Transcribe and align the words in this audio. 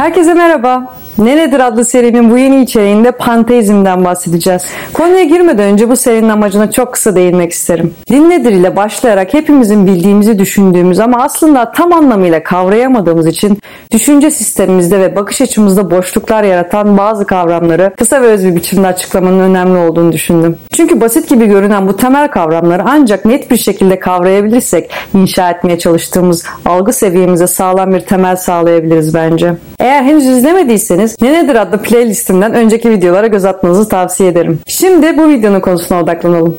Herkese 0.00 0.34
merhaba. 0.34 0.94
Ne 1.20 1.36
Nedir 1.36 1.60
adlı 1.60 1.84
serimin 1.84 2.30
bu 2.30 2.38
yeni 2.38 2.62
içeriğinde 2.62 3.10
panteizmden 3.10 4.04
bahsedeceğiz. 4.04 4.62
Konuya 4.92 5.24
girmeden 5.24 5.72
önce 5.72 5.90
bu 5.90 5.96
serinin 5.96 6.28
amacına 6.28 6.70
çok 6.70 6.92
kısa 6.92 7.16
değinmek 7.16 7.52
isterim. 7.52 7.94
Din 8.10 8.30
nedir 8.30 8.52
ile 8.52 8.76
başlayarak 8.76 9.34
hepimizin 9.34 9.86
bildiğimizi 9.86 10.38
düşündüğümüz 10.38 11.00
ama 11.00 11.22
aslında 11.22 11.72
tam 11.72 11.92
anlamıyla 11.92 12.42
kavrayamadığımız 12.42 13.26
için 13.26 13.58
düşünce 13.92 14.30
sistemimizde 14.30 15.00
ve 15.00 15.16
bakış 15.16 15.40
açımızda 15.40 15.90
boşluklar 15.90 16.42
yaratan 16.42 16.98
bazı 16.98 17.26
kavramları 17.26 17.92
kısa 17.98 18.22
ve 18.22 18.26
öz 18.26 18.44
bir 18.44 18.56
biçimde 18.56 18.86
açıklamanın 18.86 19.40
önemli 19.40 19.78
olduğunu 19.78 20.12
düşündüm. 20.12 20.56
Çünkü 20.72 21.00
basit 21.00 21.28
gibi 21.28 21.46
görünen 21.46 21.88
bu 21.88 21.96
temel 21.96 22.28
kavramları 22.28 22.82
ancak 22.86 23.24
net 23.24 23.50
bir 23.50 23.56
şekilde 23.56 23.98
kavrayabilirsek 23.98 24.90
inşa 25.14 25.50
etmeye 25.50 25.78
çalıştığımız 25.78 26.44
algı 26.66 26.92
seviyemize 26.92 27.46
sağlam 27.46 27.94
bir 27.94 28.00
temel 28.00 28.36
sağlayabiliriz 28.36 29.14
bence. 29.14 29.54
Eğer 29.78 30.02
henüz 30.02 30.26
izlemediyseniz 30.26 31.09
Ne 31.22 31.32
Nedir 31.32 31.54
adlı 31.54 31.82
playlistimden 31.82 32.54
önceki 32.54 32.90
videolara 32.90 33.26
göz 33.26 33.44
atmanızı 33.44 33.88
tavsiye 33.88 34.28
ederim. 34.28 34.60
Şimdi 34.66 35.18
bu 35.18 35.28
videonun 35.28 35.60
konusuna 35.60 36.00
odaklanalım. 36.00 36.58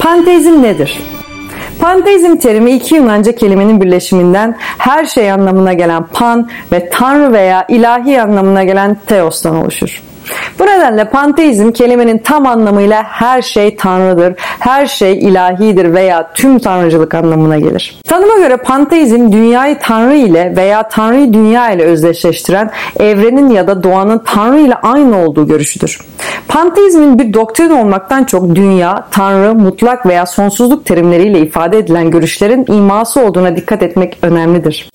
Panteizm 0.00 0.62
nedir? 0.62 1.00
Panteizm 1.80 2.36
terimi 2.36 2.72
iki 2.72 2.94
Yunanca 2.94 3.34
kelimenin 3.34 3.80
birleşiminden 3.80 4.56
her 4.78 5.04
şey 5.06 5.32
anlamına 5.32 5.72
gelen 5.72 6.06
pan 6.06 6.50
ve 6.72 6.90
tanrı 6.90 7.32
veya 7.32 7.64
ilahi 7.68 8.22
anlamına 8.22 8.64
gelen 8.64 8.96
teostan 9.06 9.56
oluşur. 9.56 10.02
Bu 10.58 10.66
nedenle 10.66 11.04
panteizm 11.04 11.70
kelimenin 11.70 12.18
tam 12.18 12.46
anlamıyla 12.46 13.02
her 13.02 13.42
şey 13.42 13.76
tanrıdır, 13.76 14.34
her 14.38 14.86
şey 14.86 15.18
ilahidir 15.18 15.94
veya 15.94 16.32
tüm 16.34 16.58
tanrıcılık 16.58 17.14
anlamına 17.14 17.58
gelir. 17.58 18.00
Tanıma 18.04 18.36
göre 18.36 18.56
panteizm 18.56 19.32
dünyayı 19.32 19.78
tanrı 19.78 20.16
ile 20.16 20.56
veya 20.56 20.88
tanrıyı 20.88 21.32
dünya 21.32 21.70
ile 21.70 21.82
özdeşleştiren 21.82 22.70
evrenin 23.00 23.50
ya 23.50 23.66
da 23.66 23.82
doğanın 23.82 24.18
tanrı 24.18 24.60
ile 24.60 24.74
aynı 24.74 25.24
olduğu 25.24 25.48
görüşüdür. 25.48 26.00
Panteizmin 26.48 27.18
bir 27.18 27.34
doktrin 27.34 27.70
olmaktan 27.70 28.24
çok 28.24 28.54
dünya, 28.54 29.06
tanrı, 29.10 29.54
mutlak 29.54 30.06
veya 30.06 30.26
sonsuzluk 30.26 30.84
terimleriyle 30.84 31.40
ifade 31.40 31.78
edilen 31.78 32.10
görüşlerin 32.10 32.64
iması 32.68 33.20
olduğuna 33.20 33.56
dikkat 33.56 33.82
etmek 33.82 34.18
önemlidir. 34.22 34.88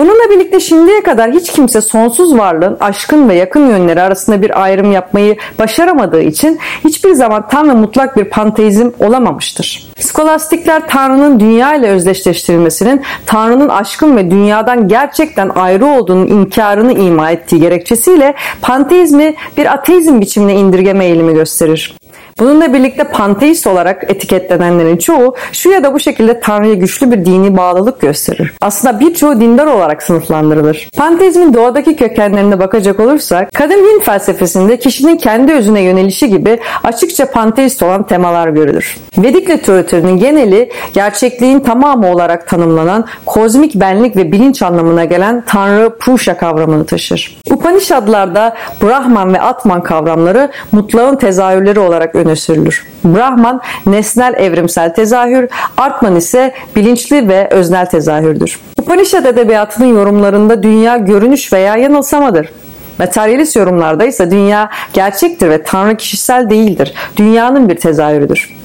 Bununla 0.00 0.30
birlikte 0.30 0.60
şimdiye 0.60 1.02
kadar 1.02 1.30
hiç 1.30 1.52
kimse 1.52 1.80
sonsuz 1.80 2.38
varlığın 2.38 2.76
aşkın 2.80 3.28
ve 3.28 3.34
yakın 3.34 3.66
yönleri 3.66 4.02
arasında 4.02 4.42
bir 4.42 4.62
ayrım 4.62 4.92
yapmayı 4.92 5.36
başaramadığı 5.58 6.22
için 6.22 6.58
hiçbir 6.84 7.12
zaman 7.12 7.48
tam 7.48 7.68
ve 7.68 7.74
mutlak 7.74 8.16
bir 8.16 8.24
panteizm 8.24 8.90
olamamıştır. 9.00 9.86
Skolastikler 9.98 10.88
Tanrı'nın 10.88 11.40
dünya 11.40 11.74
ile 11.74 11.88
özdeşleştirilmesinin 11.88 13.02
Tanrı'nın 13.26 13.68
aşkın 13.68 14.16
ve 14.16 14.30
dünyadan 14.30 14.88
gerçekten 14.88 15.48
ayrı 15.48 15.86
olduğunun 15.86 16.26
inkarını 16.26 16.92
ima 16.92 17.30
ettiği 17.30 17.60
gerekçesiyle 17.60 18.34
panteizmi 18.62 19.34
bir 19.56 19.72
ateizm 19.72 20.20
biçimine 20.20 20.54
indirgeme 20.54 21.04
eğilimi 21.04 21.34
gösterir. 21.34 21.99
Bununla 22.40 22.72
birlikte 22.72 23.04
panteist 23.04 23.66
olarak 23.66 24.10
etiketlenenlerin 24.10 24.96
çoğu 24.96 25.34
şu 25.52 25.70
ya 25.70 25.84
da 25.84 25.94
bu 25.94 26.00
şekilde 26.00 26.40
Tanrı'ya 26.40 26.74
güçlü 26.74 27.12
bir 27.12 27.24
dini 27.24 27.56
bağlılık 27.56 28.00
gösterir. 28.00 28.52
Aslında 28.60 29.00
birçoğu 29.00 29.40
dindar 29.40 29.66
olarak 29.66 30.02
sınıflandırılır. 30.02 30.88
Panteizmin 30.96 31.54
doğadaki 31.54 31.96
kökenlerine 31.96 32.58
bakacak 32.58 33.00
olursak, 33.00 33.52
kadın 33.54 33.74
din 33.74 34.00
felsefesinde 34.00 34.78
kişinin 34.78 35.16
kendi 35.16 35.52
özüne 35.52 35.80
yönelişi 35.80 36.28
gibi 36.28 36.60
açıkça 36.84 37.30
panteist 37.30 37.82
olan 37.82 38.02
temalar 38.06 38.48
görülür. 38.48 38.96
Vedik 39.18 39.50
literatürünün 39.50 40.18
geneli 40.18 40.70
gerçekliğin 40.92 41.60
tamamı 41.60 42.10
olarak 42.10 42.48
tanımlanan 42.48 43.06
kozmik 43.26 43.74
benlik 43.74 44.16
ve 44.16 44.32
bilinç 44.32 44.62
anlamına 44.62 45.04
gelen 45.04 45.44
Tanrı 45.46 45.98
Purusha 45.98 46.36
kavramını 46.36 46.86
taşır. 46.86 47.40
Upanishadlarda 47.60 48.56
Brahman 48.82 49.34
ve 49.34 49.40
Atman 49.40 49.82
kavramları 49.82 50.50
mutlağın 50.72 51.16
tezahürleri 51.16 51.80
olarak 51.80 52.14
öne 52.14 52.36
sürülür. 52.36 52.86
Brahman 53.04 53.60
nesnel 53.86 54.34
evrimsel 54.34 54.94
tezahür, 54.94 55.48
Atman 55.76 56.16
ise 56.16 56.54
bilinçli 56.76 57.28
ve 57.28 57.48
öznel 57.50 57.86
tezahürdür. 57.86 58.60
Upanishad 58.78 59.24
edebiyatının 59.24 59.86
yorumlarında 59.86 60.62
dünya 60.62 60.96
görünüş 60.96 61.52
veya 61.52 61.76
yanılsamadır. 61.76 62.52
Materyalist 62.98 63.56
yorumlarda 63.56 64.04
ise 64.04 64.30
dünya 64.30 64.70
gerçektir 64.92 65.50
ve 65.50 65.62
Tanrı 65.62 65.96
kişisel 65.96 66.50
değildir. 66.50 66.94
Dünyanın 67.16 67.68
bir 67.68 67.76
tezahürüdür. 67.76 68.59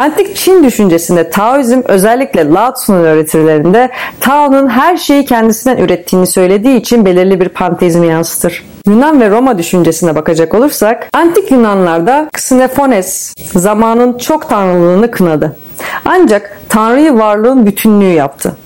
Antik 0.00 0.36
Çin 0.36 0.64
düşüncesinde 0.64 1.30
Taoizm 1.30 1.80
özellikle 1.84 2.50
Lao 2.50 2.74
Tzu'nun 2.74 3.04
öğretilerinde 3.04 3.90
Tao'nun 4.20 4.68
her 4.68 4.96
şeyi 4.96 5.24
kendisinden 5.24 5.76
ürettiğini 5.76 6.26
söylediği 6.26 6.80
için 6.80 7.04
belirli 7.04 7.40
bir 7.40 7.48
panteizmi 7.48 8.06
yansıtır. 8.06 8.64
Yunan 8.86 9.20
ve 9.20 9.30
Roma 9.30 9.58
düşüncesine 9.58 10.14
bakacak 10.14 10.54
olursak, 10.54 11.08
antik 11.12 11.50
Yunanlarda 11.50 12.28
Xenofones 12.34 13.34
zamanın 13.54 14.18
çok 14.18 14.48
tanrılığını 14.48 15.10
kınadı. 15.10 15.56
Ancak 16.04 16.60
tanrıyı 16.68 17.14
varlığın 17.14 17.66
bütünlüğü 17.66 18.12
yaptı. 18.12 18.56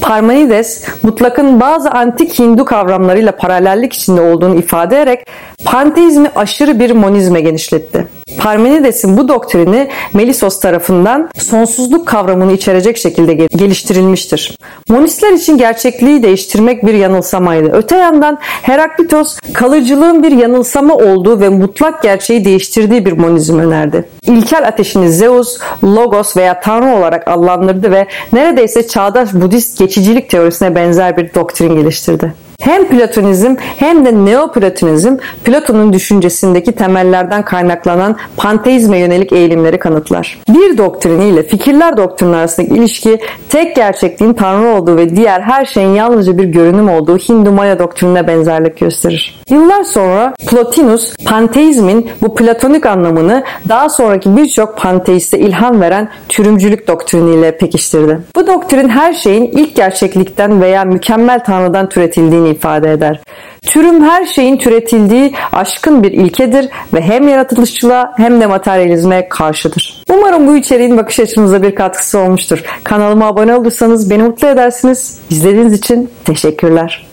Parmenides 0.00 0.84
mutlakın 1.02 1.60
bazı 1.60 1.90
antik 1.90 2.38
Hindu 2.38 2.64
kavramlarıyla 2.64 3.36
paralellik 3.36 3.92
içinde 3.92 4.20
olduğunu 4.20 4.58
ifade 4.58 4.96
ederek 4.96 5.26
panteizmi 5.64 6.30
aşırı 6.36 6.80
bir 6.80 6.90
monizme 6.90 7.40
genişletti. 7.40 8.06
Parmenides'in 8.38 9.16
bu 9.16 9.28
doktrini 9.28 9.88
Melisos 10.14 10.60
tarafından 10.60 11.30
sonsuzluk 11.38 12.08
kavramını 12.08 12.52
içerecek 12.52 12.96
şekilde 12.96 13.34
geliştirilmiştir. 13.34 14.58
Monistler 14.88 15.32
için 15.32 15.58
gerçekliği 15.58 16.22
değiştirmek 16.22 16.86
bir 16.86 16.94
yanılsamaydı. 16.94 17.70
Öte 17.72 17.96
yandan 17.96 18.38
Heraklitos 18.42 19.38
kalıcılığın 19.54 20.22
bir 20.22 20.32
yanılsama 20.32 20.94
olduğu 20.94 21.40
ve 21.40 21.48
mutlak 21.48 22.02
gerçeği 22.02 22.44
değiştirdiği 22.44 23.06
bir 23.06 23.12
monizm 23.12 23.58
önerdi. 23.58 24.04
İlkel 24.22 24.68
ateşini 24.68 25.12
Zeus, 25.12 25.58
Logos 25.84 26.36
veya 26.36 26.60
Tanrı 26.60 26.96
olarak 26.96 27.28
adlandırdı 27.28 27.90
ve 27.90 28.06
neredeyse 28.32 28.88
çağdaş 28.88 29.32
Budist 29.32 29.78
geçicilik 29.78 30.30
teorisine 30.30 30.74
benzer 30.74 31.16
bir 31.16 31.34
doktrin 31.34 31.76
geliştirdi. 31.76 32.34
Hem 32.60 32.88
Platonizm 32.88 33.54
hem 33.76 34.04
de 34.04 34.24
Neoplatonizm 34.24 35.16
Platon'un 35.44 35.92
düşüncesindeki 35.92 36.72
temellerden 36.72 37.44
kaynaklanan 37.44 38.16
panteizme 38.36 38.98
yönelik 38.98 39.32
eğilimleri 39.32 39.78
kanıtlar. 39.78 40.38
Bir 40.48 40.78
doktrini 40.78 41.28
ile 41.28 41.42
fikirler 41.42 41.96
doktrini 41.96 42.36
arasındaki 42.36 42.74
ilişki 42.74 43.18
tek 43.48 43.76
gerçekliğin 43.76 44.32
Tanrı 44.32 44.68
olduğu 44.68 44.96
ve 44.96 45.16
diğer 45.16 45.40
her 45.40 45.64
şeyin 45.64 45.94
yalnızca 45.94 46.38
bir 46.38 46.44
görünüm 46.44 46.88
olduğu 46.88 47.18
Hindu-Maya 47.18 47.78
doktrinine 47.78 48.26
benzerlik 48.26 48.80
gösterir. 48.80 49.40
Yıllar 49.50 49.84
sonra 49.84 50.34
Plotinus 50.46 51.16
panteizmin 51.24 52.10
bu 52.22 52.34
platonik 52.34 52.86
anlamını 52.86 53.44
daha 53.68 53.88
sonraki 53.88 54.36
birçok 54.36 54.78
panteiste 54.78 55.38
ilham 55.38 55.80
veren 55.80 56.08
türümcülük 56.28 56.88
doktriniyle 56.88 57.56
pekiştirdi. 57.56 58.18
Bu 58.36 58.46
doktrin 58.46 58.88
her 58.88 59.12
şeyin 59.12 59.44
ilk 59.44 59.76
gerçeklikten 59.76 60.60
veya 60.60 60.84
mükemmel 60.84 61.44
Tanrı'dan 61.44 61.88
türetildiğini 61.88 62.49
ifade 62.50 62.92
eder. 62.92 63.20
Türüm 63.62 64.04
her 64.04 64.24
şeyin 64.24 64.56
türetildiği 64.56 65.34
aşkın 65.52 66.02
bir 66.02 66.12
ilkedir 66.12 66.68
ve 66.94 67.00
hem 67.00 67.28
yaratılışçılığa 67.28 68.12
hem 68.16 68.40
de 68.40 68.46
materyalizme 68.46 69.28
karşıdır. 69.28 70.02
Umarım 70.10 70.46
bu 70.46 70.56
içeriğin 70.56 70.96
bakış 70.96 71.20
açınıza 71.20 71.62
bir 71.62 71.74
katkısı 71.74 72.18
olmuştur. 72.18 72.64
Kanalıma 72.84 73.26
abone 73.26 73.54
olursanız 73.54 74.10
beni 74.10 74.22
mutlu 74.22 74.48
edersiniz. 74.48 75.18
İzlediğiniz 75.30 75.72
için 75.72 76.10
teşekkürler. 76.24 77.09